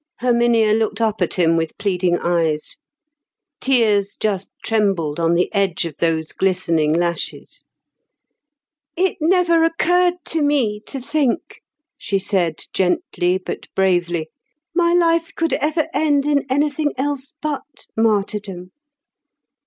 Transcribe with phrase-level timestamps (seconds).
[0.19, 2.75] Herminia looked up at him with pleading eyes.
[3.59, 7.63] Tears just trembled on the edge of those glistening lashes.
[8.97, 11.61] "It never occurred to me to think,"
[11.99, 14.31] she said gently but bravely,
[14.73, 18.71] "my life could ever end in anything else but martyrdom.